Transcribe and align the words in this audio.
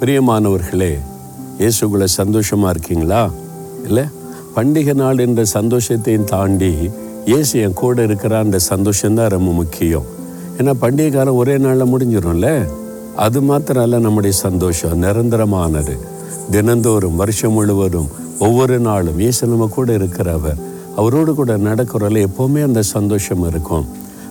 பிரியமானவர்களே 0.00 0.98
இயேசுக்குள்ள 1.58 2.04
சந்தோஷமாக 2.04 2.70
இருக்கீங்களா? 2.70 3.30
இல்லை? 3.84 4.02
பண்டிகை 4.56 4.94
நாள் 4.94 5.18
என்ற 5.18 5.42
சந்தோஷத்தையும் 5.54 6.24
தாண்டி 6.24 6.90
இயேசு 7.24 7.60
என் 7.60 7.72
கூட 7.72 8.06
இருக்கிறான்ற 8.06 8.58
சந்தோஷம்தான் 8.68 9.28
ரொம்ப 9.28 9.52
முக்கியம். 9.52 10.02
ஏன்னா 10.58 10.72
பண்டிகை 10.80 11.12
காலம் 11.12 11.34
ஒரே 11.34 11.58
நாளில் 11.58 11.84
முடிஞ்சிடும்ல 11.84 12.66
அது 13.16 13.42
மாத்திரம் 13.42 13.82
அல்ல 13.82 13.98
நம்முடைய 13.98 14.36
சந்தோஷம் 14.36 15.02
நிரந்தரமானது. 15.02 15.98
தினந்தோறும் 16.50 17.16
வருஷம் 17.16 17.52
முழுவதும் 17.52 18.08
ஒவ்வொரு 18.38 18.78
நாளும் 18.78 19.18
இயேசு 19.18 19.46
நம்ம 19.46 19.66
கூட 19.66 19.96
இருக்கிறவர். 19.96 20.58
அவரோடு 20.96 21.34
கூட 21.34 21.56
நடக்கிறோம்ல 21.56 22.26
எப்போவுமே 22.26 22.62
அந்த 22.62 22.82
சந்தோஷம் 22.82 23.46
இருக்கும். 23.46 23.86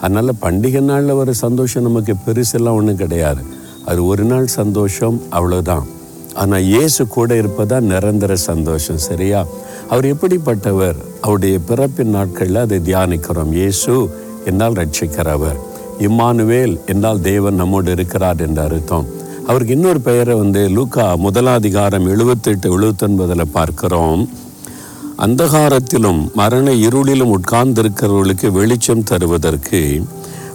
அதனால் 0.00 0.30
பண்டிகை 0.42 0.80
நாளில் 0.80 1.12
வர 1.12 1.32
சந்தோஷம் 1.32 1.82
நமக்கு 1.82 2.14
பெருசெல்லாம் 2.26 2.74
ஒன்றும் 2.74 2.96
கிடையாது. 2.96 3.58
அது 3.84 4.06
ஒரு 4.06 4.24
நாள் 4.24 4.46
சந்தோஷம் 4.46 5.22
அவ்வளோதான் 5.30 5.86
ஆனால் 6.34 6.62
இயேசு 6.62 7.06
கூட 7.06 7.34
இருப்பதா 7.34 7.80
நிரந்தர 7.80 8.36
சந்தோஷம் 8.36 8.98
சரியா? 8.98 9.46
அவர் 9.90 10.04
எப்படிப்பட்டவர்? 10.04 10.96
அவருடைய 11.20 11.58
பிறப்பின் 11.58 12.10
நாட்களில் 12.10 12.56
அதை 12.56 12.78
தியானிக்கிறோம். 12.78 13.52
இயேசு 13.52 14.10
என்னால் 14.44 14.72
ரட்சிக்கிறவர் 14.72 15.58
இம்மானுவேல் 15.98 16.84
என்றால் 16.86 17.20
தேவன் 17.20 17.54
நம்மோடு 17.54 17.90
இருக்கிறார் 17.90 18.40
என்ற 18.40 18.62
அர்த்தம். 18.62 19.06
அவருக்கு 19.46 19.72
இன்னொரு 19.72 20.00
பெயரை 20.00 20.34
வந்து 20.34 20.68
லூக்கா 20.68 21.16
முதலாதிகாரம் 21.16 22.08
எழுபத்தெட்டு 22.08 22.78
எழுபத்தொன்பதில் 22.78 23.52
பார்க்கிறோம். 23.52 24.28
அந்தகாரத்திலும் 25.18 26.32
மரண 26.34 26.70
இருளிலும் 26.70 27.34
உட்கார்ந்திருக்கிறவர்களுக்கு 27.38 28.50
வெளிச்சம் 28.50 29.02
தருவதற்கு 29.02 30.04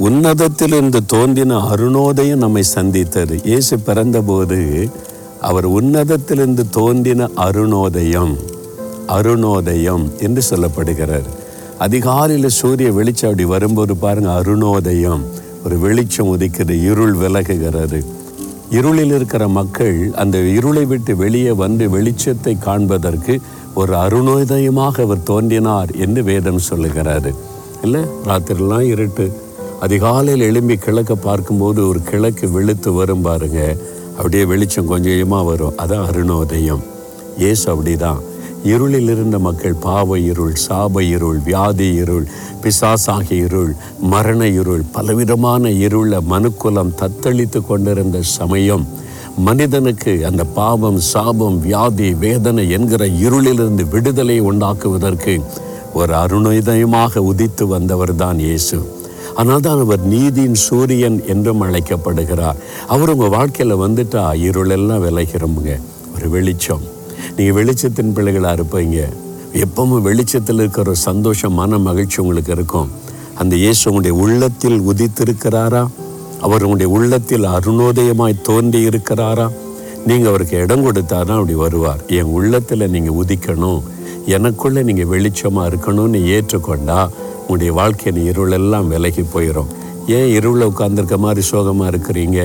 உன்னதத்திலிருந்து 0.00 1.00
தோன்றின 1.06 1.58
அருணோதயம் 1.58 2.38
நம்மை 2.38 2.62
சந்தித்தது. 2.62 3.40
இயேசு 3.44 3.78
பிறந்தபோது 3.78 4.90
அவர் 5.40 5.66
உன்னதத்திலிருந்து 5.66 6.64
தோன்றின 6.70 7.28
அருணோதயம் 7.36 8.34
அருணோதயம் 9.06 10.04
என்று 10.18 10.42
சொல்லப்படுகிறார். 10.50 11.24
அதிகாலையில் 11.78 12.48
சூரிய 12.48 12.92
வெளிச்சம் 12.92 13.30
அப்படி 13.30 13.44
வரும்போது 13.44 13.96
பாருங்க 13.96 14.30
அருணோதயம் 14.30 15.24
ஒரு 15.64 15.78
வெளிச்சம் 15.78 16.38
உதிக்கிறது 16.38 16.82
இருள் 16.82 17.14
விலகுகிறது. 17.14 18.04
இருளில் 18.70 19.14
இருக்கிற 19.14 19.48
மக்கள் 19.48 20.10
அந்த 20.14 20.38
இருளை 20.38 20.84
விட்டு 20.84 21.16
வெளியே 21.16 21.52
வந்து 21.52 21.88
வெளிச்சத்தை 21.88 22.58
காண்பதற்கு 22.58 23.40
ஒரு 23.74 23.94
அருணோதயமாக 23.94 25.02
அவர் 25.02 25.22
தோன்றினார் 25.22 25.90
என்று 25.90 26.22
வேதம் 26.22 26.66
சொல்லுகிறாரு. 26.70 27.32
இல்லை 27.82 28.00
ராத்திரிலாம் 28.26 28.80
இருட்டு. 28.80 29.44
அதிகாலையில் 29.80 30.40
எழும்பி 30.40 30.76
கிழக்க 30.76 31.14
பார்க்கும்போது 31.14 31.88
ஒரு 31.88 32.02
கிழக்கு 32.02 32.50
வெளுத்து 32.50 32.92
வரும் 32.92 33.22
பாருங்க. 33.22 33.76
அப்படியே 34.16 34.44
வெளிச்சம் 34.44 34.86
கொஞ்சம் 34.86 35.12
கொஞ்சமாக 35.12 35.44
வரும். 35.44 35.72
அதான் 35.76 36.06
அருணோதயம். 36.06 36.82
ஏசு 37.38 37.74
அப்படிதான். 37.74 38.20
இருளில் 38.64 39.08
இருந்த 39.08 39.38
மக்கள் 39.38 39.74
பாவ 39.74 40.18
இருள் 40.18 40.54
சாப 40.68 41.00
இருள் 41.00 41.38
வியாதி 41.38 41.94
இருள் 41.94 42.26
பிசாசாகி 42.62 43.32
இருள் 43.32 43.74
மரண 44.00 44.48
இருள் 44.48 44.82
பலவிதமான 44.92 45.70
இருள 45.70 46.20
மனுக்குலம் 46.30 46.94
தத்தளித்து 47.00 47.66
கொண்டிருந்த 47.66 48.22
சமயம் 48.22 48.86
மனிதனுக்கு 49.38 50.26
அந்த 50.26 50.44
பாவம் 50.44 50.98
சாபம் 50.98 51.60
வியாதி 51.60 52.14
வேதனை 52.14 52.70
என்கிற 52.70 53.06
இருளிலிருந்து 53.06 53.88
விடுதலை 53.88 54.40
உண்டாக்குவதற்கு 54.40 55.40
ஒரு 55.92 56.14
அருணோதயமாக 56.14 57.18
உதித்து 57.18 57.66
வந்தவர் 57.66 58.16
தான் 58.16 58.38
இயேசு. 58.38 58.95
ஆனால் 59.40 59.64
தான் 59.66 59.80
அவர் 59.84 60.02
நீதியின் 60.12 60.58
சூரியன் 60.66 61.18
என்றும் 61.32 61.62
அழைக்கப்படுகிறார். 61.66 62.60
அவர் 62.94 63.12
உங்கள் 63.14 63.34
வாழ்க்கையில் 63.36 63.82
வந்துட்டா 63.84 64.22
இருளெல்லாம் 64.48 65.04
விளைகிறோமுங்க 65.06 65.72
ஒரு 66.14 66.28
வெளிச்சம். 66.34 66.84
நீங்கள் 67.36 67.56
வெளிச்சத்தின் 67.58 68.14
பிள்ளைகளாக 68.16 68.56
இருப்பீங்க. 68.58 68.98
எப்பவும் 69.64 70.06
வெளிச்சத்தில் 70.08 70.60
இருக்கிற 70.62 70.90
ஒரு 70.90 70.96
சந்தோஷம் 71.08 71.58
மன 71.60 71.78
மகிழ்ச்சி 71.88 72.18
உங்களுக்கு 72.20 72.52
இருக்கும். 72.52 72.88
அந்த 73.40 73.54
இயேசு 73.56 73.82
உங்களுடைய 73.90 74.14
உள்ளத்தில் 74.24 74.78
உதித்திருக்கிறாரா? 74.90 75.82
அவர் 76.46 76.64
உங்களுடைய 76.66 76.90
உள்ளத்தில் 76.96 77.46
அருணோதயமாய் 77.56 78.42
தோன்றி 78.42 78.80
இருக்கிறாரா? 78.88 79.46
நீங்கள் 80.08 80.30
அவருக்கு 80.30 80.56
இடம் 80.64 80.84
கொடுத்தாதான் 80.86 81.38
அப்படி 81.40 81.54
வருவார். 81.54 82.02
என் 82.18 82.32
உள்ளத்தில் 82.38 82.92
நீங்கள் 82.94 83.18
உதிக்கணும். 83.22 83.82
எனக்குள்ளே 84.36 84.82
நீங்கள் 84.88 85.10
வெளிச்சமாக 85.14 85.68
இருக்கணும்னு 85.70 86.20
ஏற்றுக்கொண்டா 86.36 87.00
உங்களுடைய 87.48 87.72
வாழ்க்கையின் 87.72 88.22
இருளெல்லாம் 88.30 88.86
விலகி 88.86 89.22
போயிடும் 89.34 89.68
ஏன் 90.06 90.30
இருளில் 90.36 90.68
உட்கார்ந்துருக்க 90.68 91.16
மாதிரி 91.16 91.42
சோகமாக 91.42 91.90
இருக்கிறீங்க? 91.90 92.38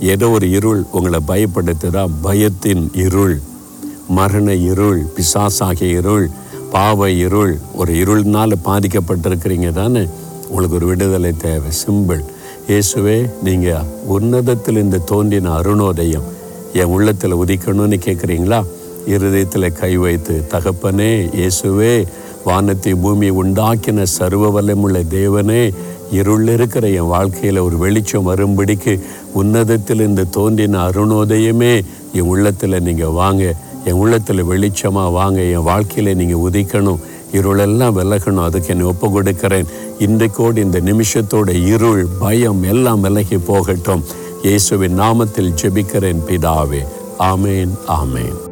ஏதோ 0.00 0.30
ஒரு 0.30 0.50
இருள் 0.50 0.84
உங்களை 0.90 1.20
பயப்படுத்துதா? 1.28 2.02
பயத்தின் 2.24 2.84
இருள். 2.94 3.40
மரண 4.08 4.54
இருள் 4.54 5.00
பிசாசாகிய 5.16 5.82
இருள் 5.82 6.30
பாவ 6.70 7.10
இருள் 7.10 7.58
ஒரு 7.74 7.92
இருள்னால் 7.94 8.60
பாதிக்கப்பட்டிருக்கிறீங்க 8.64 9.72
தானே? 9.72 10.08
உங்களுக்கு 10.48 10.76
ஒரு 10.76 10.86
விடுதலை 10.86 11.32
தேவை 11.36 11.70
சிம்பிள். 11.86 12.22
இயேசுவே 12.68 13.30
நீங்கள் 13.42 13.86
உன்னதத்தில் 14.06 14.76
இந்த 14.76 14.98
தோன்றின 14.98 15.52
அருணோதயம் 15.58 16.28
என் 16.72 16.92
உள்ளத்தில் 16.96 17.40
உதிக்கணும்னு 17.42 17.98
கேட்குறீங்களா 18.06 18.60
இருதயத்தில் 19.06 19.72
கை 19.72 19.96
வைத்து 19.96 20.44
தகப்பனே 20.50 21.12
இயேசுவே 21.40 21.94
வானத்தை 22.44 22.92
பூமியை 22.94 23.32
உண்டாக்கின 23.42 24.02
சர்வ 24.02 24.50
வல்லமுள்ள 24.56 24.98
தேவனே 25.16 25.62
இருள் 26.18 26.48
இருக்கிற 26.54 26.88
என் 26.88 27.10
வாழ்க்கையில் 27.14 27.64
ஒரு 27.66 27.76
வெளிச்சம் 27.76 28.28
வரும்படிக்கு 28.30 28.94
உன்னதத்தில் 29.40 30.06
இந்த 30.08 30.28
தோன்றின 30.36 30.80
அருணோதயமே 30.88 31.74
என் 32.12 32.30
உள்ளத்தில் 32.32 32.84
நீங்கள் 32.88 33.16
வாங்க 33.20 33.54
என் 33.84 34.00
உள்ளத்தில் 34.02 34.48
வெளிச்சமாக 34.50 35.12
வாங்க 35.12 35.40
என் 35.54 35.68
வாழ்க்கையில் 35.70 36.16
நீங்கள் 36.16 36.44
உதிக்கணும் 36.48 37.00
இருளெல்லாம் 37.38 37.96
விலகணும் 37.98 38.46
அதுக்கு 38.46 38.72
என்னை 38.72 38.86
ஒப்பு 38.86 39.08
கொடுக்கிறேன். 39.10 39.70
இன்றைக்கோடு 40.06 40.56
இந்த 40.56 40.78
நிமிஷத்தோட 40.80 41.50
இருள் 41.74 42.02
பயம் 42.18 42.62
எல்லாம் 42.62 43.00
விலகி 43.00 43.38
போகட்டும். 43.50 44.04
இயேசுவின் 44.42 44.98
நாமத்தில் 44.98 45.56
ஜெபிக்கிறேன் 45.62 46.26
பிதாவே. 46.28 46.82
ஆமேன் 47.32 47.74
ஆமேன். 48.00 48.49